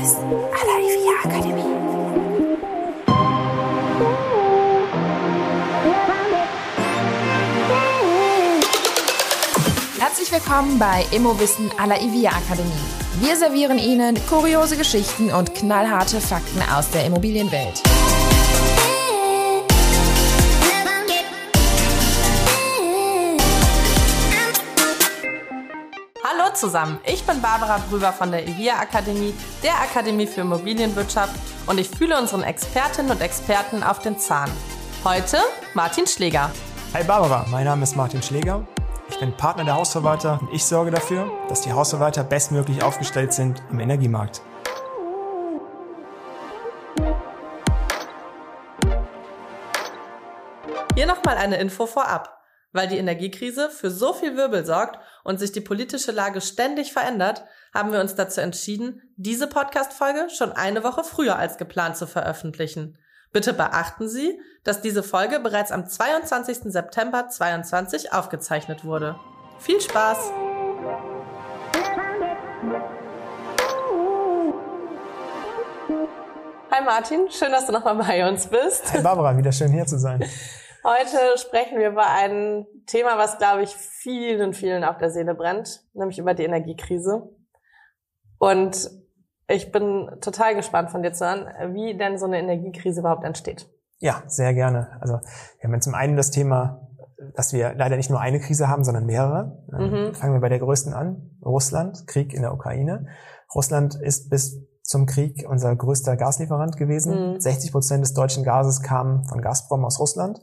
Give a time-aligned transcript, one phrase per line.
[0.00, 1.62] Immowissen à la IVIA Akademie.
[9.98, 12.72] Herzlich willkommen bei Immowissen à la IVIA Akademie.
[13.20, 17.82] Wir servieren Ihnen kuriose Geschichten und knallharte Fakten aus der Immobilienwelt.
[26.60, 31.32] Zusammen, ich bin Barbara Brüber von der IVIA Akademie, der Akademie für Immobilienwirtschaft
[31.66, 34.50] und ich fühle unseren Expertinnen und Experten auf den Zahn.
[35.02, 35.38] Heute
[35.72, 36.50] Martin Schläger.
[36.92, 38.66] Hi Barbara, mein Name ist Martin Schläger.
[39.08, 43.62] Ich bin Partner der Hausverwalter und ich sorge dafür, dass die Hausverwalter bestmöglich aufgestellt sind
[43.70, 44.42] im Energiemarkt.
[50.94, 52.39] Hier nochmal eine Info vorab.
[52.72, 57.44] Weil die Energiekrise für so viel Wirbel sorgt und sich die politische Lage ständig verändert,
[57.74, 62.96] haben wir uns dazu entschieden, diese Podcast-Folge schon eine Woche früher als geplant zu veröffentlichen.
[63.32, 66.72] Bitte beachten Sie, dass diese Folge bereits am 22.
[66.72, 69.16] September 2022 aufgezeichnet wurde.
[69.58, 70.30] Viel Spaß!
[76.70, 78.92] Hi Martin, schön, dass du nochmal bei uns bist.
[78.92, 80.24] Hi Barbara, wieder schön hier zu sein.
[80.82, 85.84] Heute sprechen wir über ein Thema, was, glaube ich, vielen, vielen auf der Seele brennt,
[85.92, 87.28] nämlich über die Energiekrise.
[88.38, 88.90] Und
[89.46, 93.68] ich bin total gespannt von dir zu hören, wie denn so eine Energiekrise überhaupt entsteht.
[93.98, 94.96] Ja, sehr gerne.
[95.00, 95.20] Also
[95.60, 96.88] wir haben zum einen das Thema,
[97.34, 99.62] dass wir leider nicht nur eine Krise haben, sondern mehrere.
[99.68, 100.14] Mhm.
[100.14, 101.30] Fangen wir bei der größten an.
[101.44, 103.08] Russland, Krieg in der Ukraine.
[103.54, 107.34] Russland ist bis zum Krieg unser größter Gaslieferant gewesen.
[107.34, 107.40] Mhm.
[107.40, 110.40] 60 Prozent des deutschen Gases kamen von Gazprom aus Russland.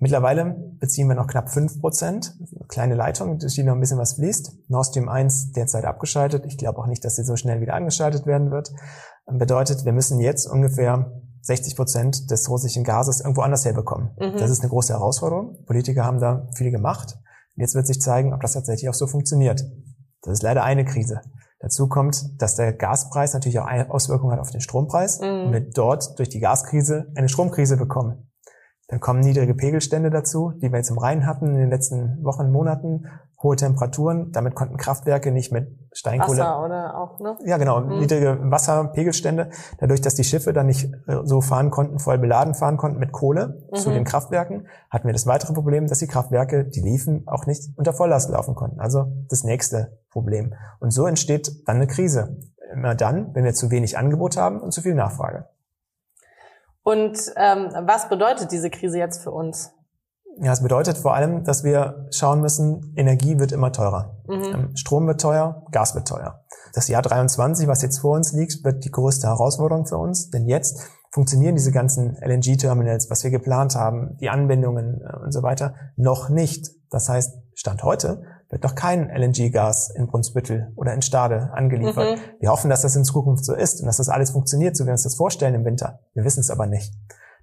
[0.00, 2.36] Mittlerweile beziehen wir noch knapp fünf Prozent.
[2.68, 4.68] Kleine Leitung, durch die noch ein bisschen was fließt.
[4.68, 6.44] Nord Stream 1 derzeit abgeschaltet.
[6.46, 8.70] Ich glaube auch nicht, dass sie so schnell wieder angeschaltet werden wird.
[9.26, 11.10] Bedeutet, wir müssen jetzt ungefähr
[11.42, 14.10] 60 Prozent des russischen Gases irgendwo anders herbekommen.
[14.18, 14.36] Mhm.
[14.38, 15.64] Das ist eine große Herausforderung.
[15.66, 17.18] Politiker haben da viel gemacht.
[17.56, 19.64] jetzt wird sich zeigen, ob das tatsächlich auch so funktioniert.
[20.22, 21.22] Das ist leider eine Krise.
[21.60, 25.46] Dazu kommt, dass der Gaspreis natürlich auch Auswirkungen hat auf den Strompreis mhm.
[25.46, 28.27] und wir dort durch die Gaskrise eine Stromkrise bekommen.
[28.88, 32.50] Dann kommen niedrige Pegelstände dazu, die wir jetzt im Rhein hatten in den letzten Wochen,
[32.50, 33.04] Monaten.
[33.40, 36.40] Hohe Temperaturen, damit konnten Kraftwerke nicht mit Steinkohle.
[36.40, 37.38] Wasser oder auch, ne?
[37.44, 38.00] Ja, genau, mhm.
[38.00, 39.50] niedrige Wasserpegelstände.
[39.78, 43.12] Dadurch, dass die Schiffe dann nicht äh, so fahren konnten, voll beladen fahren konnten mit
[43.12, 43.76] Kohle mhm.
[43.76, 47.62] zu den Kraftwerken, hatten wir das weitere Problem, dass die Kraftwerke, die liefen, auch nicht
[47.76, 48.80] unter Volllast laufen konnten.
[48.80, 50.54] Also das nächste Problem.
[50.80, 52.38] Und so entsteht dann eine Krise.
[52.72, 55.46] Immer dann, wenn wir zu wenig Angebot haben und zu viel Nachfrage.
[56.88, 59.72] Und ähm, was bedeutet diese Krise jetzt für uns?
[60.40, 64.22] Ja, es bedeutet vor allem, dass wir schauen müssen, Energie wird immer teurer.
[64.26, 64.42] Mhm.
[64.42, 66.46] Ähm, Strom wird teuer, Gas wird teuer.
[66.72, 70.46] Das Jahr 23, was jetzt vor uns liegt, wird die größte Herausforderung für uns, denn
[70.46, 75.74] jetzt funktionieren diese ganzen LNG-Terminals, was wir geplant haben, die Anwendungen äh, und so weiter,
[75.96, 76.70] noch nicht.
[76.88, 82.18] Das heißt, Stand heute wird noch kein LNG-Gas in Brunsbüttel oder in Stade angeliefert.
[82.18, 82.40] Mhm.
[82.40, 84.88] Wir hoffen, dass das in Zukunft so ist und dass das alles funktioniert, so wie
[84.88, 86.00] wir uns das vorstellen im Winter.
[86.14, 86.94] Wir wissen es aber nicht.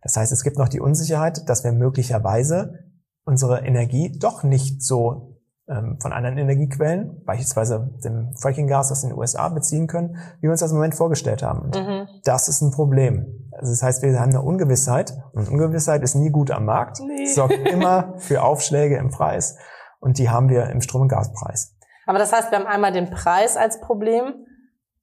[0.02, 2.80] Das heißt, es gibt noch die Unsicherheit, dass wir möglicherweise
[3.24, 5.36] unsere Energie doch nicht so
[5.68, 10.60] ähm, von anderen Energiequellen, beispielsweise dem Fracking-Gas aus den USA, beziehen können, wie wir uns
[10.60, 11.72] das im Moment vorgestellt haben.
[11.76, 12.08] Mhm.
[12.24, 13.50] Das ist ein Problem.
[13.52, 17.26] Also das heißt, wir haben eine Ungewissheit und Ungewissheit ist nie gut am Markt, nee.
[17.26, 19.58] sorgt immer für Aufschläge im Preis
[20.06, 21.76] und die haben wir im Strom- und Gaspreis.
[22.06, 24.46] Aber das heißt, wir haben einmal den Preis als Problem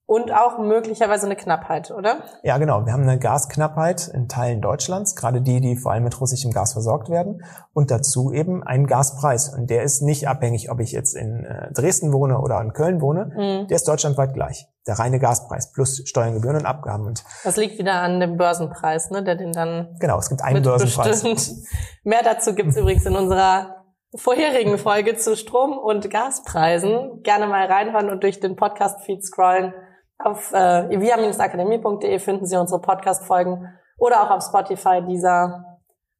[0.06, 2.22] und auch möglicherweise eine Knappheit, oder?
[2.42, 2.84] Ja, genau.
[2.86, 6.72] Wir haben eine Gasknappheit in Teilen Deutschlands, gerade die, die vor allem mit russischem Gas
[6.74, 7.42] versorgt werden.
[7.72, 9.48] Und dazu eben einen Gaspreis.
[9.48, 13.00] Und der ist nicht abhängig, ob ich jetzt in äh, Dresden wohne oder in Köln
[13.00, 13.26] wohne.
[13.34, 13.68] Mhm.
[13.68, 14.68] Der ist deutschlandweit gleich.
[14.86, 17.06] Der reine Gaspreis plus Steuern, Gebühren und Abgaben.
[17.06, 19.96] Und das liegt wieder an dem Börsenpreis, ne, der den dann.
[19.98, 21.24] Genau, es gibt einen Börsenpreis.
[22.04, 23.81] Mehr dazu gibt's übrigens in unserer
[24.14, 29.74] vorherigen Folge zu Strom- und Gaspreisen gerne mal reinhören und durch den Podcast-Feed scrollen.
[30.18, 33.66] Auf äh, evia-akademie.de finden Sie unsere Podcast-Folgen
[33.98, 35.64] oder auch auf Spotify, dieser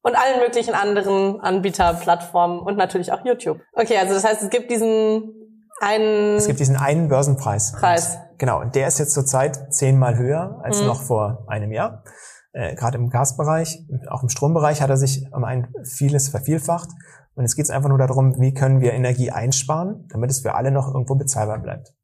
[0.03, 3.61] und allen möglichen anderen Anbieterplattformen und natürlich auch YouTube.
[3.75, 5.33] Okay, also das heißt, es gibt diesen
[5.81, 6.37] einen...
[6.37, 7.73] Es gibt diesen einen Börsenpreis.
[7.73, 8.17] Preis.
[8.17, 10.89] Und, genau, und der ist jetzt zurzeit zehnmal höher als mhm.
[10.89, 12.03] noch vor einem Jahr.
[12.53, 16.89] Äh, Gerade im Gasbereich, auch im Strombereich hat er sich um ein vieles vervielfacht.
[17.35, 20.55] Und jetzt geht es einfach nur darum, wie können wir Energie einsparen, damit es für
[20.55, 21.95] alle noch irgendwo bezahlbar bleibt.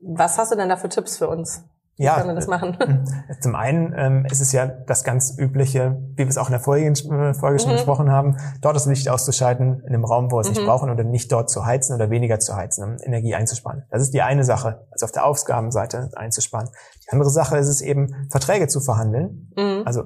[0.00, 1.64] Was hast du denn da für Tipps für uns?
[1.98, 2.76] Wie ja, können wir das machen?
[2.78, 6.52] Äh, zum einen ähm, ist es ja das ganz übliche, wie wir es auch in
[6.52, 7.76] der vorigen äh, Folge schon mhm.
[7.76, 10.54] besprochen haben, dort das Licht auszuschalten in einem Raum, wo wir es mhm.
[10.54, 13.84] nicht brauchen oder nicht dort zu heizen oder weniger zu heizen, um Energie einzusparen.
[13.90, 16.68] Das ist die eine Sache, also auf der Aufgabenseite einzusparen.
[17.06, 19.82] Die andere Sache ist es eben, Verträge zu verhandeln, mhm.
[19.86, 20.04] also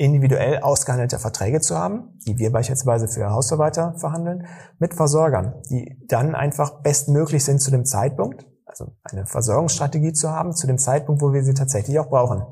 [0.00, 4.46] individuell ausgehandelte Verträge zu haben, die wir beispielsweise für Hausverwalter verhandeln,
[4.78, 10.54] mit Versorgern, die dann einfach bestmöglich sind zu dem Zeitpunkt, also eine Versorgungsstrategie zu haben
[10.54, 12.42] zu dem Zeitpunkt, wo wir sie tatsächlich auch brauchen.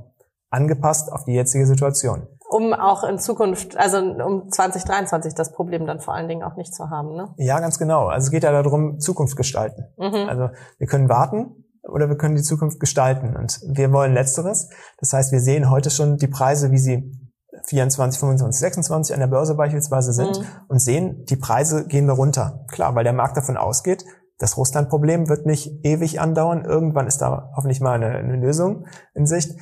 [0.50, 2.26] Angepasst auf die jetzige Situation.
[2.50, 6.74] Um auch in Zukunft, also um 2023 das Problem dann vor allen Dingen auch nicht
[6.74, 7.34] zu haben, ne?
[7.38, 8.08] Ja, ganz genau.
[8.08, 9.84] Also es geht ja darum, Zukunft gestalten.
[9.96, 10.28] Mhm.
[10.28, 13.36] Also wir können warten oder wir können die Zukunft gestalten.
[13.36, 14.68] Und wir wollen Letzteres.
[14.98, 17.27] Das heißt, wir sehen heute schon die Preise, wie sie
[17.68, 20.46] 24, 25, 26 an der Börse beispielsweise sind mhm.
[20.68, 22.64] und sehen, die Preise gehen wir runter.
[22.68, 24.04] Klar, weil der Markt davon ausgeht,
[24.38, 26.64] das Russland-Problem wird nicht ewig andauern.
[26.64, 29.58] Irgendwann ist da hoffentlich mal eine, eine Lösung in Sicht.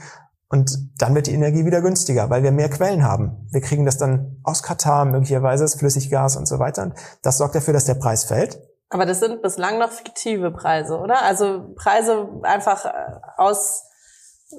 [0.48, 3.48] Und dann wird die Energie wieder günstiger, weil wir mehr Quellen haben.
[3.50, 6.84] Wir kriegen das dann aus Katar, möglicherweise das Flüssiggas und so weiter.
[6.84, 8.60] Und das sorgt dafür, dass der Preis fällt.
[8.90, 11.22] Aber das sind bislang noch fiktive Preise, oder?
[11.22, 12.90] Also Preise einfach äh,
[13.36, 13.82] aus,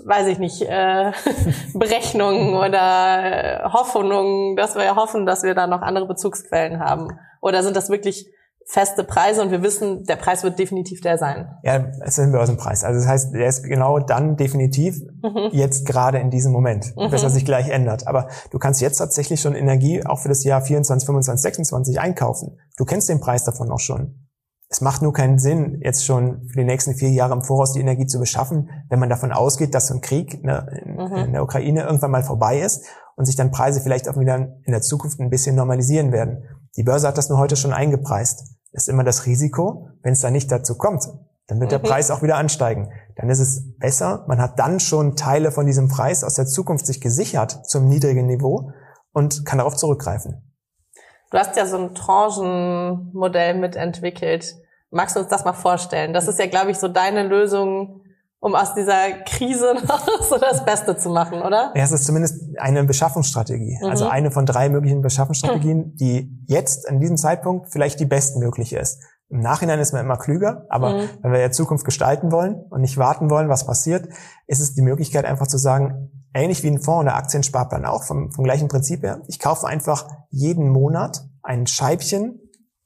[0.05, 1.11] weiß ich nicht, äh,
[1.73, 7.07] Berechnungen oder äh, Hoffnungen, dass wir hoffen, dass wir da noch andere Bezugsquellen haben.
[7.41, 8.27] Oder sind das wirklich
[8.69, 11.57] feste Preise und wir wissen, der Preis wird definitiv der sein.
[11.63, 12.83] Ja, es ist ein Börsenpreis.
[12.83, 15.49] Also das heißt, der ist genau dann definitiv mhm.
[15.53, 17.09] jetzt gerade in diesem Moment, mhm.
[17.09, 18.07] bis er sich gleich ändert.
[18.07, 22.57] Aber du kannst jetzt tatsächlich schon Energie auch für das Jahr 24, 25, 26 einkaufen.
[22.75, 24.26] Du kennst den Preis davon auch schon.
[24.69, 27.79] Es macht nur keinen Sinn, jetzt schon für die nächsten vier Jahre im Voraus die
[27.79, 31.15] Energie zu beschaffen, wenn man davon ausgeht, dass so ein Krieg ne, in, mhm.
[31.15, 32.85] in der Ukraine irgendwann mal vorbei ist
[33.15, 36.43] und sich dann Preise vielleicht auch wieder in der Zukunft ein bisschen normalisieren werden.
[36.75, 40.29] Die Börse hat das nur heute schon eingepreist ist immer das Risiko, wenn es da
[40.29, 41.07] nicht dazu kommt,
[41.47, 41.83] dann wird der mhm.
[41.83, 42.89] Preis auch wieder ansteigen.
[43.15, 46.85] Dann ist es besser, man hat dann schon Teile von diesem Preis aus der Zukunft
[46.85, 48.71] sich gesichert zum niedrigen Niveau
[49.13, 50.46] und kann darauf zurückgreifen.
[51.31, 54.55] Du hast ja so ein Tranchenmodell mitentwickelt.
[54.91, 56.13] Magst du uns das mal vorstellen?
[56.13, 58.01] Das ist ja, glaube ich, so deine Lösung
[58.39, 61.71] um aus dieser Krise noch so das Beste zu machen, oder?
[61.75, 63.79] Ja, es ist zumindest eine Beschaffungsstrategie.
[63.81, 63.89] Mhm.
[63.89, 65.95] Also eine von drei möglichen Beschaffungsstrategien, mhm.
[65.95, 69.01] die jetzt an diesem Zeitpunkt vielleicht die bestmögliche ist.
[69.29, 71.09] Im Nachhinein ist man immer klüger, aber mhm.
[71.21, 74.07] wenn wir ja Zukunft gestalten wollen und nicht warten wollen, was passiert,
[74.45, 78.31] ist es die Möglichkeit einfach zu sagen, ähnlich wie ein Fonds oder Aktiensparplan auch, vom,
[78.31, 82.39] vom gleichen Prinzip her, ich kaufe einfach jeden Monat ein Scheibchen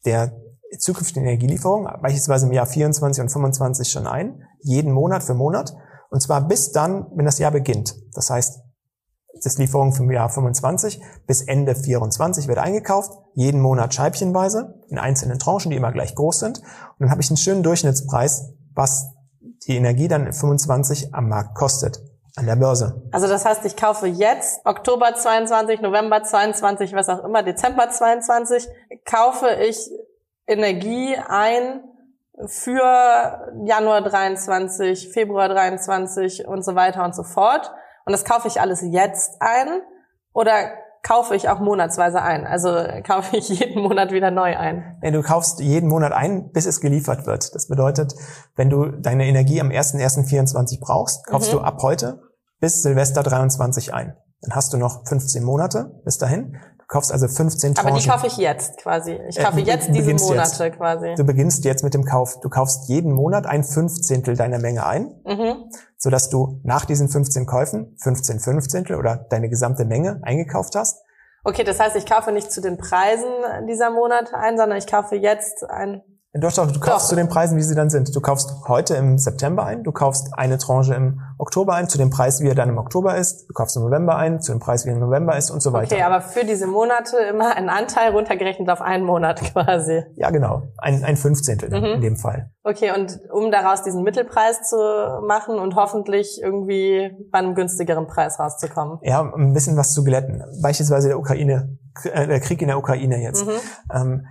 [0.06, 0.33] der
[0.80, 5.75] zukünftigen Energielieferung, beispielsweise im Jahr 24 und 25 schon ein, jeden Monat für Monat.
[6.09, 7.95] Und zwar bis dann, wenn das Jahr beginnt.
[8.13, 8.62] Das heißt,
[9.44, 15.39] das Lieferung vom Jahr 25 bis Ende 24 wird eingekauft, jeden Monat scheibchenweise, in einzelnen
[15.39, 16.59] Tranchen, die immer gleich groß sind.
[16.59, 19.13] Und dann habe ich einen schönen Durchschnittspreis, was
[19.68, 22.03] die Energie dann 25 am Markt kostet.
[22.37, 23.01] An der Börse.
[23.11, 28.67] Also das heißt, ich kaufe jetzt Oktober 22, November 22, was auch immer, Dezember 22,
[29.05, 29.89] kaufe ich
[30.47, 31.83] Energie ein
[32.45, 37.71] für Januar 23, Februar 23 und so weiter und so fort.
[38.05, 39.81] Und das kaufe ich alles jetzt ein
[40.33, 40.71] oder
[41.03, 42.45] kaufe ich auch monatsweise ein?
[42.45, 42.69] Also
[43.06, 44.98] kaufe ich jeden Monat wieder neu ein?
[45.01, 47.53] Ja, du kaufst jeden Monat ein, bis es geliefert wird.
[47.56, 48.15] Das bedeutet,
[48.56, 51.57] wenn du deine Energie am 1.1.24 brauchst, kaufst mhm.
[51.57, 52.21] du ab heute
[52.59, 54.15] bis Silvester 23 ein.
[54.42, 56.57] Dann hast du noch 15 Monate bis dahin
[56.91, 57.89] kaufst also 15 Tranchen.
[57.89, 59.17] Aber die kaufe ich jetzt quasi.
[59.29, 60.77] Ich kaufe äh, jetzt diese Monate jetzt.
[60.77, 61.15] quasi.
[61.15, 62.39] Du beginnst jetzt mit dem Kauf.
[62.41, 65.71] Du kaufst jeden Monat ein Fünfzehntel deiner Menge ein, mhm.
[65.97, 71.01] sodass du nach diesen 15 Käufen 15 Fünfzehntel oder deine gesamte Menge eingekauft hast.
[71.43, 73.31] Okay, das heißt, ich kaufe nicht zu den Preisen
[73.67, 77.09] dieser Monate ein, sondern ich kaufe jetzt ein doch, doch, du kaufst doch.
[77.09, 78.15] zu den Preisen, wie sie dann sind.
[78.15, 82.09] Du kaufst heute im September ein, du kaufst eine Tranche im Oktober ein, zu dem
[82.09, 84.85] Preis, wie er dann im Oktober ist, du kaufst im November ein, zu dem Preis,
[84.85, 85.93] wie er im November ist und so weiter.
[85.93, 90.03] Okay, aber für diese Monate immer ein Anteil runtergerechnet auf einen Monat quasi.
[90.15, 90.63] Ja, genau.
[90.77, 91.85] Ein, ein Fünfzehntel mhm.
[91.95, 92.51] in dem Fall.
[92.63, 94.77] Okay, und um daraus diesen Mittelpreis zu
[95.27, 99.00] machen und hoffentlich irgendwie bei einem günstigeren Preis rauszukommen.
[99.01, 100.41] Ja, ein bisschen was zu glätten.
[100.61, 103.45] Beispielsweise der Ukraine, äh, der Krieg in der Ukraine jetzt.
[103.45, 103.51] Mhm.
[103.93, 104.25] Ähm,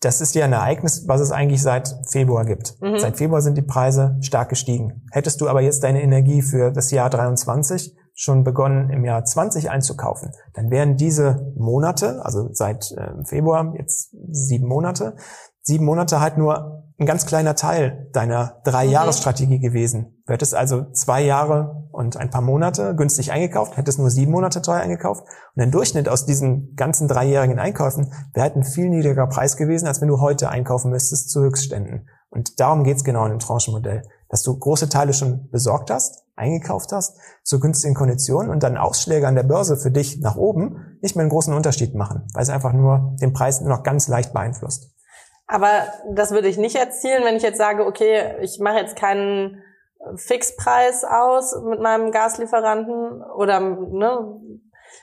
[0.00, 2.76] das ist ja ein Ereignis, was es eigentlich seit Februar gibt.
[2.80, 2.98] Mhm.
[2.98, 5.06] Seit Februar sind die Preise stark gestiegen.
[5.10, 9.70] Hättest du aber jetzt deine Energie für das Jahr 23 schon begonnen im Jahr 20
[9.70, 15.14] einzukaufen, dann wären diese Monate, also seit äh, Februar jetzt sieben Monate,
[15.62, 19.62] sieben Monate halt nur ein ganz kleiner Teil deiner Drei-Jahres-Strategie mhm.
[19.62, 20.22] gewesen.
[20.26, 24.62] Du hättest also zwei Jahre und ein paar Monate günstig eingekauft, hättest nur sieben Monate
[24.62, 25.24] teuer eingekauft.
[25.56, 29.88] Und ein Durchschnitt aus diesen ganzen dreijährigen Einkäufen wäre halt ein viel niedrigerer Preis gewesen,
[29.88, 32.08] als wenn du heute einkaufen müsstest zu Höchstständen.
[32.30, 34.02] Und darum geht's genau in dem Tranchenmodell.
[34.30, 39.26] dass du große Teile schon besorgt hast, eingekauft hast, zu günstigen Konditionen und dann Ausschläge
[39.26, 42.50] an der Börse für dich nach oben nicht mehr einen großen Unterschied machen, weil es
[42.50, 44.92] einfach nur den Preis nur noch ganz leicht beeinflusst.
[45.46, 45.70] Aber
[46.12, 49.62] das würde ich nicht erzielen, wenn ich jetzt sage, okay, ich mache jetzt keinen
[50.16, 54.40] Fixpreis aus mit meinem Gaslieferanten oder ne,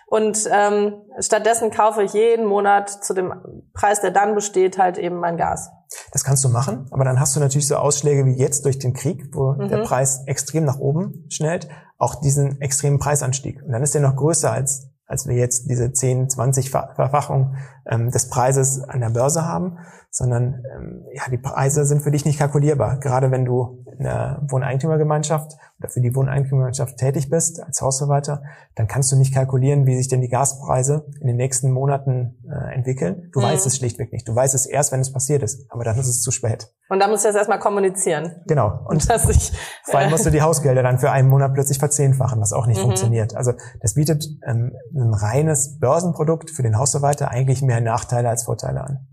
[0.08, 3.34] und ähm, stattdessen kaufe ich jeden Monat zu dem
[3.74, 5.70] Preis, der dann besteht, halt eben mein Gas.
[6.12, 8.94] Das kannst du machen, aber dann hast du natürlich so Ausschläge wie jetzt durch den
[8.94, 9.70] Krieg, wo mhm.
[9.70, 13.62] der Preis extrem nach oben schnellt, auch diesen extremen Preisanstieg.
[13.64, 18.10] Und dann ist der noch größer als als wir jetzt diese 10, 20 Verfachung ähm,
[18.10, 19.78] des Preises an der Börse haben,
[20.16, 23.02] sondern ähm, ja, die Preise sind für dich nicht kalkulierbar.
[23.02, 28.42] Gerade wenn du in der Wohneigentümergemeinschaft oder für die Wohneigentümergemeinschaft tätig bist als Hausverwalter,
[28.76, 32.76] dann kannst du nicht kalkulieren, wie sich denn die Gaspreise in den nächsten Monaten äh,
[32.76, 33.30] entwickeln.
[33.34, 33.44] Du mhm.
[33.44, 34.26] weißt es schlichtweg nicht.
[34.26, 36.72] Du weißt es erst, wenn es passiert ist, aber dann ist es zu spät.
[36.88, 38.38] Und da musst du jetzt erstmal kommunizieren.
[38.48, 38.86] Genau.
[38.88, 39.52] Und dass ich,
[39.84, 42.78] vor allem musst du die Hausgelder dann für einen Monat plötzlich verzehnfachen, was auch nicht
[42.78, 42.84] mhm.
[42.84, 43.36] funktioniert.
[43.36, 48.80] Also das bietet ähm, ein reines Börsenprodukt für den Hausverwalter eigentlich mehr Nachteile als Vorteile
[48.80, 49.08] an.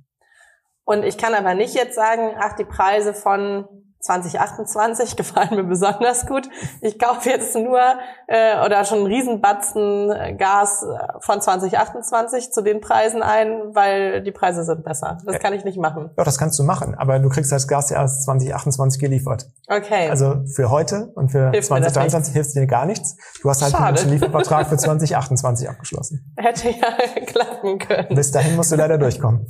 [0.85, 3.67] Und ich kann aber nicht jetzt sagen, ach, die Preise von
[4.03, 6.49] 2028 gefallen mir besonders gut.
[6.81, 7.81] Ich kaufe jetzt nur
[8.27, 14.23] äh, oder schon einen Riesenbatzen äh, Gas äh, von 2028 zu den Preisen ein, weil
[14.23, 15.19] die Preise sind besser.
[15.25, 16.11] Das kann ich nicht machen.
[16.17, 19.47] Doch, das kannst du machen, aber du kriegst das Gas ja erst 2028 geliefert.
[19.69, 20.11] Okay.
[20.11, 23.17] Also für heute und für hilft 2023 hilft dir gar nichts.
[23.41, 26.35] Du hast halt einen Liefervertrag für 2028 abgeschlossen.
[26.37, 26.89] Hätte ja
[27.27, 28.15] klappen können.
[28.15, 29.47] Bis dahin musst du leider durchkommen.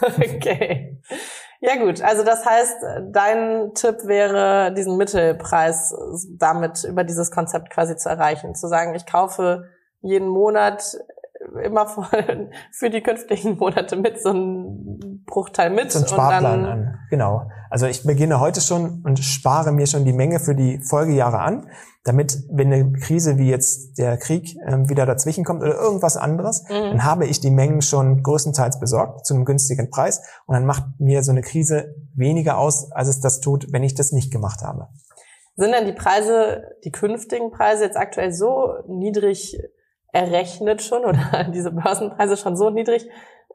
[0.00, 1.00] Okay.
[1.60, 2.76] Ja gut, also das heißt,
[3.10, 5.92] dein Tipp wäre, diesen Mittelpreis
[6.38, 8.54] damit über dieses Konzept quasi zu erreichen.
[8.54, 9.64] Zu sagen, ich kaufe
[10.00, 10.96] jeden Monat
[11.62, 11.86] immer
[12.72, 15.92] für die künftigen Monate mit, so ein Bruchteil mit.
[15.92, 17.50] So ein Sparplan an, genau.
[17.70, 21.66] Also ich beginne heute schon und spare mir schon die Menge für die Folgejahre an
[22.08, 26.64] damit, wenn eine Krise wie jetzt der Krieg ähm, wieder dazwischen kommt oder irgendwas anderes,
[26.64, 26.90] mhm.
[26.90, 30.84] dann habe ich die Mengen schon größtenteils besorgt zu einem günstigen Preis und dann macht
[30.98, 34.62] mir so eine Krise weniger aus, als es das tut, wenn ich das nicht gemacht
[34.62, 34.88] habe.
[35.56, 39.58] Sind denn die Preise, die künftigen Preise jetzt aktuell so niedrig
[40.18, 43.08] errechnet schon oder diese Börsenpreise schon so niedrig,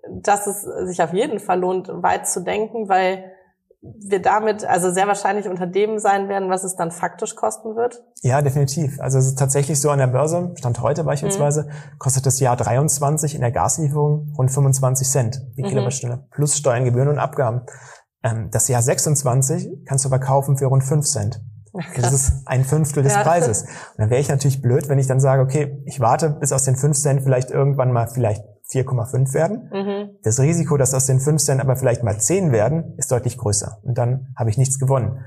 [0.10, 3.32] dass es sich auf jeden Fall lohnt, weit zu denken, weil
[3.82, 8.02] wir damit also sehr wahrscheinlich unter dem sein werden, was es dann faktisch kosten wird?
[8.22, 9.00] Ja, definitiv.
[9.02, 12.00] Also es ist tatsächlich so an der Börse, Stand heute beispielsweise, mhm.
[12.00, 15.68] kostet das Jahr 23 in der Gaslieferung rund 25 Cent die mhm.
[15.68, 17.64] Kilowattstunde, plus Steuern, Gebühren und Abgaben.
[18.24, 21.42] Ähm, das Jahr 26 kannst du verkaufen für rund 5 Cent.
[21.74, 22.02] Krass.
[22.02, 23.24] Das ist ein Fünftel des ja.
[23.24, 23.64] Preises.
[23.64, 26.64] Und dann wäre ich natürlich blöd, wenn ich dann sage, okay, ich warte, bis aus
[26.64, 29.70] den 5 Cent vielleicht irgendwann mal vielleicht 4,5 werden.
[29.72, 30.18] Mhm.
[30.24, 33.80] Das Risiko, dass aus den 5 Cent aber vielleicht mal 10 werden, ist deutlich größer.
[33.84, 35.26] Und dann habe ich nichts gewonnen.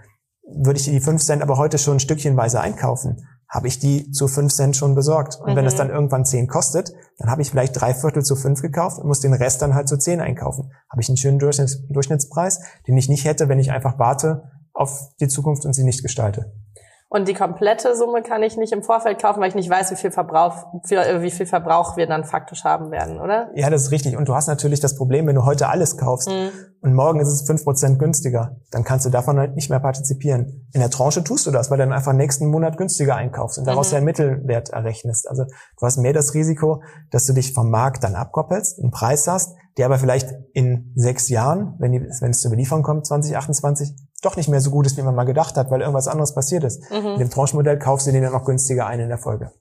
[0.48, 4.52] Würde ich die 5 Cent aber heute schon stückchenweise einkaufen, habe ich die zu 5
[4.52, 5.38] Cent schon besorgt.
[5.40, 5.56] Und mhm.
[5.56, 8.98] wenn es dann irgendwann 10 kostet, dann habe ich vielleicht drei Viertel zu 5 gekauft
[8.98, 10.70] und muss den Rest dann halt zu 10 einkaufen.
[10.90, 14.44] Habe ich einen schönen Durchschnitts Durchschnittspreis, den ich nicht hätte, wenn ich einfach warte
[14.76, 16.52] auf die Zukunft und sie nicht gestalte.
[17.09, 19.97] Und die komplette Summe kann ich nicht im Vorfeld kaufen, weil ich nicht weiß, wie
[19.97, 23.49] viel Verbrauch, äh, wie viel Verbrauch wir dann faktisch haben werden, oder?
[23.54, 24.16] Ja, das ist richtig.
[24.16, 26.50] Und du hast natürlich das Problem, wenn du heute alles kaufst mhm.
[26.80, 30.68] und morgen ist es fünf Prozent günstiger, dann kannst du davon halt nicht mehr partizipieren.
[30.73, 33.68] In der Tranche tust du das, weil du dann einfach nächsten Monat günstiger einkaufst und
[33.68, 33.92] daraus mhm.
[33.92, 35.28] ja einen Mittelwert errechnest.
[35.28, 39.28] Also du hast mehr das Risiko, dass du dich vom Markt dann abkoppelst, einen Preis
[39.28, 43.95] hast, der aber vielleicht in sechs Jahren, wenn, die, wenn es zur Belieferung kommt, 2028,
[44.23, 46.64] doch nicht mehr so gut ist, wie man mal gedacht hat, weil irgendwas anderes passiert
[46.64, 46.90] ist.
[46.90, 47.06] Mhm.
[47.06, 49.52] In dem Tranchenmodell kaufst du den dann noch günstiger ein in der Folge.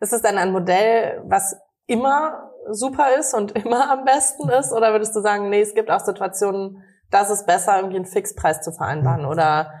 [0.00, 4.72] Ist es dann ein Modell, was immer super ist und immer am besten ist?
[4.72, 8.04] Oder würdest du sagen, nee, es gibt auch Situationen, da ist es besser, irgendwie einen
[8.06, 9.22] Fixpreis zu vereinbaren?
[9.22, 9.28] Mhm.
[9.28, 9.72] Oder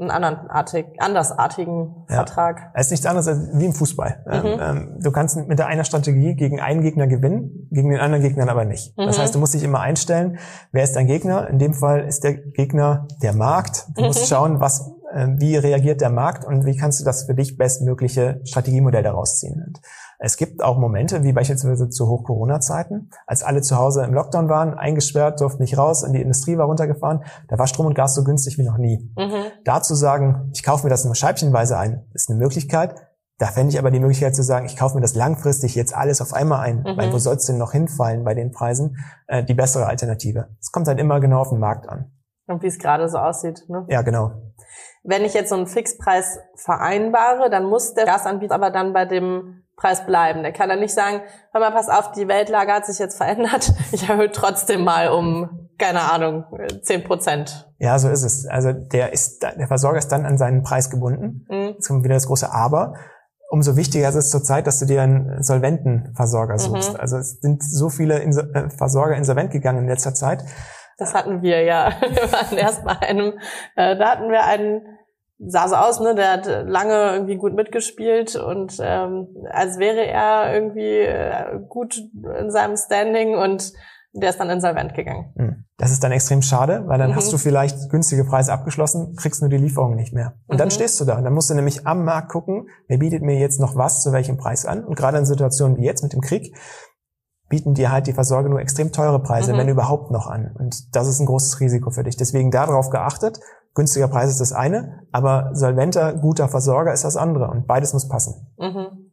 [0.00, 2.16] einen anderartig, andersartigen ja.
[2.16, 2.70] Vertrag.
[2.74, 4.24] Es ist nichts anderes als wie im Fußball.
[4.26, 4.60] Ähm, mhm.
[4.60, 8.48] Ähm, du kannst mit der einer Strategie gegen einen Gegner gewinnen, gegen den anderen Gegnern
[8.48, 8.96] aber nicht.
[8.96, 9.06] Mhm.
[9.06, 10.38] Das heißt, du musst dich immer einstellen,
[10.72, 11.48] wer ist dein Gegner?
[11.48, 13.86] In dem Fall ist der Gegner der Markt.
[13.94, 14.06] Du mhm.
[14.08, 17.56] musst schauen, was, äh, wie reagiert der Markt und wie kannst du das für dich
[17.56, 19.62] bestmögliche Strategiemodell daraus ziehen.
[19.66, 19.80] Und
[20.22, 24.74] es gibt auch Momente, wie beispielsweise zu Hoch-Corona-Zeiten, als alle zu Hause im Lockdown waren,
[24.74, 28.22] eingesperrt, durften nicht raus und die Industrie war runtergefahren, da war Strom und Gas so
[28.22, 29.10] günstig wie noch nie.
[29.16, 29.50] Mhm.
[29.64, 32.94] Da zu sagen, ich kaufe mir das nur scheibchenweise ein, ist eine Möglichkeit.
[33.38, 36.20] Da fände ich aber die Möglichkeit zu sagen, ich kaufe mir das langfristig jetzt alles
[36.20, 36.98] auf einmal ein, mhm.
[36.98, 40.48] weil wo soll es denn noch hinfallen bei den Preisen, äh, die bessere Alternative.
[40.60, 42.12] Es kommt halt immer genau auf den Markt an.
[42.46, 43.64] Und wie es gerade so aussieht.
[43.68, 43.86] Ne?
[43.88, 44.32] Ja, genau.
[45.02, 49.59] Wenn ich jetzt so einen Fixpreis vereinbare, dann muss der Gasanbieter aber dann bei dem
[49.80, 50.42] Preis bleiben.
[50.42, 51.22] Der kann dann nicht sagen,
[51.52, 55.70] hör mal, pass auf, die Weltlage hat sich jetzt verändert, ich erhöhe trotzdem mal um
[55.80, 56.44] keine Ahnung,
[56.82, 57.72] 10 Prozent.
[57.78, 58.46] Ja, so ist es.
[58.46, 61.46] Also der ist, der Versorger ist dann an seinen Preis gebunden.
[61.48, 61.74] Mhm.
[61.74, 62.94] Jetzt kommt wieder das große Aber.
[63.48, 66.58] Umso wichtiger ist es zurzeit, dass du dir einen solventen Versorger mhm.
[66.58, 66.92] suchst.
[66.92, 67.00] Mhm.
[67.00, 70.44] Also es sind so viele Inso äh, Versorger insolvent gegangen in letzter Zeit.
[70.98, 71.92] Das hatten wir ja.
[72.00, 73.38] Wir waren erst bei einem,
[73.74, 74.82] äh, da hatten wir einen,
[75.46, 80.52] sah so aus, ne, der hat lange irgendwie gut mitgespielt und ähm, als wäre er
[80.54, 81.98] irgendwie äh, gut
[82.38, 83.72] in seinem Standing und
[84.12, 85.32] der ist dann insolvent gegangen.
[85.36, 85.64] Hm.
[85.76, 87.16] Das ist dann extrem schade, weil dann mhm.
[87.16, 90.34] hast du vielleicht günstige Preise abgeschlossen, kriegst nur die Lieferung nicht mehr.
[90.46, 90.58] Und mhm.
[90.58, 91.16] dann stehst du da.
[91.16, 94.12] Und dann musst du nämlich am Markt gucken, wer bietet mir jetzt noch was zu
[94.12, 94.84] welchem Preis an.
[94.84, 96.54] Und gerade in Situationen wie jetzt mit dem Krieg
[97.48, 99.58] bieten dir halt die Versorger nur extrem teure Preise, mhm.
[99.58, 100.54] wenn überhaupt noch an.
[100.58, 102.16] Und das ist ein großes Risiko für dich.
[102.16, 103.40] Deswegen darauf geachtet.
[103.74, 107.48] Günstiger Preis ist das eine, aber solventer, guter Versorger ist das andere.
[107.48, 108.52] Und beides muss passen.
[108.58, 109.12] Mhm.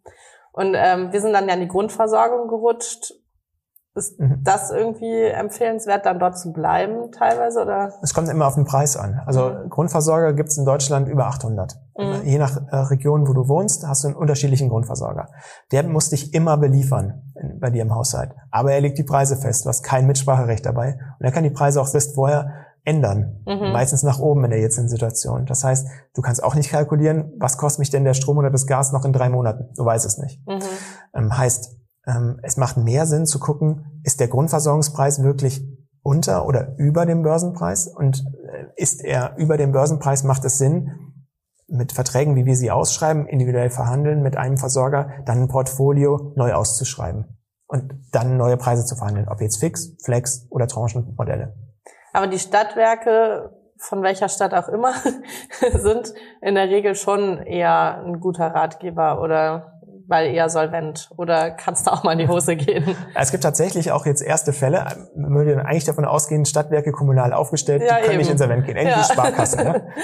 [0.52, 3.14] Und ähm, wir sind dann ja in die Grundversorgung gerutscht
[3.98, 4.42] ist mhm.
[4.44, 7.62] das irgendwie empfehlenswert, dann dort zu bleiben teilweise?
[7.62, 7.94] Oder?
[8.02, 9.20] Es kommt immer auf den Preis an.
[9.26, 9.70] Also mhm.
[9.70, 11.76] Grundversorger gibt es in Deutschland über 800.
[11.98, 12.22] Mhm.
[12.24, 15.30] Je nach äh, Region, wo du wohnst, hast du einen unterschiedlichen Grundversorger.
[15.72, 18.32] Der muss dich immer beliefern in, bei dir im Haushalt.
[18.52, 19.66] Aber er legt die Preise fest.
[19.66, 21.00] Du hast kein Mitspracherecht dabei.
[21.20, 23.44] Und er kann die Preise auch selbst vorher ändern.
[23.46, 23.74] Mhm.
[23.74, 25.46] Meistens nach oben in der jetzigen Situation.
[25.46, 28.65] Das heißt, du kannst auch nicht kalkulieren, was kostet mich denn der Strom oder das
[28.65, 29.74] Gas noch in drei Monaten.
[29.75, 30.41] Du weißt es nicht.
[30.48, 30.62] Mhm.
[31.13, 31.75] Ähm, heißt,
[32.08, 35.67] ähm, es macht mehr Sinn zu gucken, ist der Grundversorgungspreis wirklich
[36.01, 37.88] unter oder über dem Börsenpreis?
[37.88, 40.91] Und äh, ist er über dem Börsenpreis, macht es Sinn,
[41.70, 46.53] mit Verträgen, wie wir sie ausschreiben, individuell verhandeln mit einem Versorger, dann ein Portfolio neu
[46.53, 47.25] auszuschreiben
[47.67, 51.53] und dann neue Preise zu verhandeln, ob jetzt fix, flex oder Tranchenmodelle.
[52.17, 54.91] Aber die Stadtwerke, von welcher Stadt auch immer,
[55.74, 59.76] sind in der Regel schon eher ein guter Ratgeber oder
[60.08, 62.96] weil eher solvent oder kannst du auch mal in die Hose gehen?
[63.14, 64.86] Es gibt tatsächlich auch jetzt erste Fälle,
[65.16, 68.20] man würde eigentlich davon ausgehen, Stadtwerke kommunal aufgestellt, ja, die können eben.
[68.20, 69.04] nicht insolvent gehen, endlich ja.
[69.04, 69.58] Sparkasse.
[69.58, 69.88] Ne?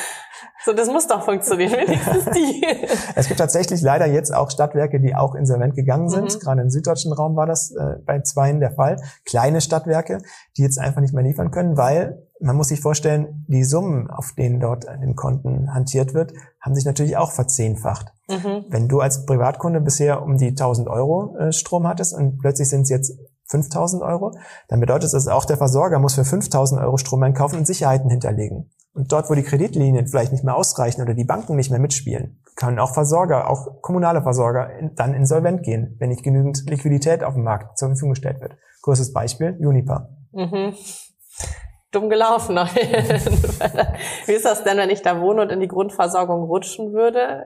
[0.66, 2.66] So, das muss doch funktionieren, wenigstens die.
[3.16, 6.34] es gibt tatsächlich leider jetzt auch Stadtwerke, die auch insolvent gegangen sind.
[6.34, 6.40] Mhm.
[6.40, 8.96] Gerade im süddeutschen Raum war das äh, bei zweien der Fall.
[9.26, 10.20] Kleine Stadtwerke,
[10.56, 14.34] die jetzt einfach nicht mehr liefern können, weil man muss sich vorstellen, die Summen, auf
[14.34, 18.14] denen dort an den Konten hantiert wird, haben sich natürlich auch verzehnfacht.
[18.30, 18.66] Mhm.
[18.70, 22.82] Wenn du als Privatkunde bisher um die 1000 Euro äh, Strom hattest und plötzlich sind
[22.82, 24.36] es jetzt 5000 Euro,
[24.68, 28.72] dann bedeutet das auch der Versorger muss für 5000 Euro Strom einkaufen und Sicherheiten hinterlegen.
[28.94, 32.42] Und dort, wo die Kreditlinien vielleicht nicht mehr ausreichen oder die Banken nicht mehr mitspielen,
[32.56, 37.44] können auch Versorger, auch kommunale Versorger dann insolvent gehen, wenn nicht genügend Liquidität auf dem
[37.44, 38.58] Markt zur Verfügung gestellt wird.
[38.82, 40.10] Größtes Beispiel, Uniper.
[40.32, 40.74] Mhm
[41.94, 42.56] dumm gelaufen.
[44.26, 47.46] Wie ist das denn, wenn ich da wohne und in die Grundversorgung rutschen würde?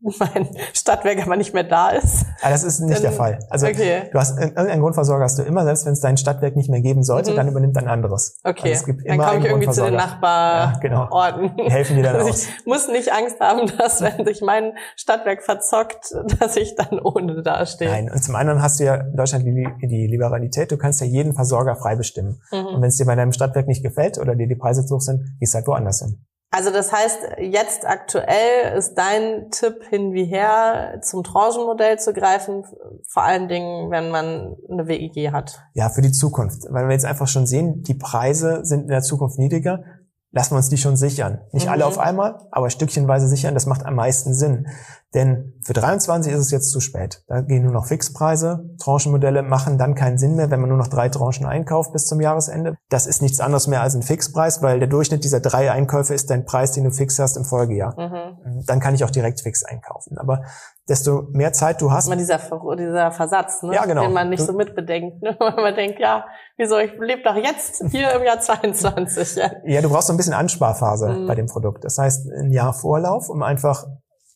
[0.00, 2.24] Mein Stadtwerk aber nicht mehr da ist.
[2.40, 3.38] Ah, das ist nicht dann, der Fall.
[3.50, 4.08] Also okay.
[4.10, 7.02] du hast irgendeinen Grundversorger hast du immer, selbst wenn es dein Stadtwerk nicht mehr geben
[7.02, 7.36] sollte, mhm.
[7.36, 8.38] dann übernimmt ein anderes.
[8.42, 8.70] Okay.
[8.70, 11.44] Also es gibt dann komme ich irgendwie zu den Nachbarorten.
[11.44, 11.68] Ja, genau.
[11.70, 12.46] Helfen dir dann also aus.
[12.46, 17.42] Ich muss nicht Angst haben, dass wenn sich mein Stadtwerk verzockt, dass ich dann ohne
[17.42, 17.88] dastehe.
[17.88, 18.10] Nein.
[18.10, 20.70] Und zum anderen hast du ja in Deutschland die, die Liberalität.
[20.72, 22.40] Du kannst ja jeden Versorger frei bestimmen.
[22.52, 22.66] Mhm.
[22.66, 25.00] Und wenn es dir bei deinem Stadtwerk nicht gefällt oder dir die Preise zu hoch
[25.00, 26.24] sind, gehst halt woanders hin.
[26.52, 32.64] Also das heißt, jetzt aktuell ist dein Tipp hin wie her, zum Tranchenmodell zu greifen,
[33.08, 35.62] vor allen Dingen, wenn man eine WIG hat.
[35.74, 36.64] Ja, für die Zukunft.
[36.68, 39.84] Weil wir jetzt einfach schon sehen, die Preise sind in der Zukunft niedriger
[40.32, 41.40] lassen wir uns die schon sichern.
[41.52, 41.72] Nicht mhm.
[41.72, 44.68] alle auf einmal, aber stückchenweise sichern, das macht am meisten Sinn.
[45.12, 47.24] Denn für 23 ist es jetzt zu spät.
[47.26, 48.70] Da gehen nur noch Fixpreise.
[48.78, 52.20] Tranchenmodelle machen dann keinen Sinn mehr, wenn man nur noch drei Tranchen einkauft bis zum
[52.20, 52.76] Jahresende.
[52.90, 56.30] Das ist nichts anderes mehr als ein Fixpreis, weil der Durchschnitt dieser drei Einkäufe ist
[56.30, 57.98] dein Preis, den du fix hast im Folgejahr.
[57.98, 58.62] Mhm.
[58.66, 60.16] Dann kann ich auch direkt fix einkaufen.
[60.16, 60.42] Aber
[60.88, 62.06] desto mehr Zeit du hast.
[62.06, 62.38] Immer dieser,
[62.78, 63.74] dieser Versatz, ne?
[63.74, 64.02] ja, genau.
[64.02, 65.22] den man nicht du, so mitbedenkt.
[65.22, 65.34] Ne?
[65.40, 66.24] Weil man denkt, ja,
[66.56, 69.36] wieso, ich lebe doch jetzt hier im Jahr 22.
[69.36, 71.26] Ja, ja du brauchst so ein bisschen Ansparphase mhm.
[71.26, 71.84] bei dem Produkt.
[71.84, 73.86] Das heißt, ein Jahr Vorlauf, um einfach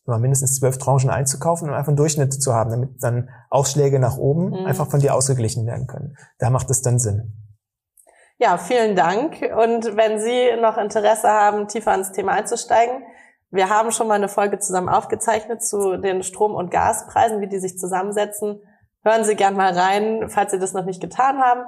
[0.06, 4.16] mal mindestens zwölf Tranchen einzukaufen und einfach einen Durchschnitt zu haben, damit dann Ausschläge nach
[4.18, 4.66] oben mhm.
[4.66, 6.16] einfach von dir ausgeglichen werden können.
[6.38, 7.32] Da macht es dann Sinn.
[8.38, 9.40] Ja, vielen Dank.
[9.56, 13.02] Und wenn Sie noch Interesse haben, tiefer ins Thema einzusteigen,
[13.50, 17.60] wir haben schon mal eine Folge zusammen aufgezeichnet zu den Strom- und Gaspreisen, wie die
[17.60, 18.60] sich zusammensetzen.
[19.04, 21.62] Hören Sie gern mal rein, falls Sie das noch nicht getan haben.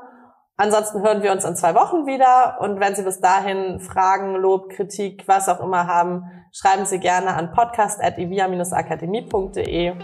[0.56, 2.58] Ansonsten hören wir uns in zwei Wochen wieder.
[2.60, 7.34] Und wenn Sie bis dahin Fragen, Lob, Kritik, was auch immer haben, schreiben Sie gerne
[7.34, 9.94] an podcast.ivia-akademie.de.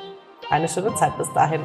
[0.51, 1.63] Eine schöne Zeit bis dahin.